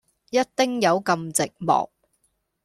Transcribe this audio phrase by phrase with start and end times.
[0.31, 1.91] 一丁友咁寂寞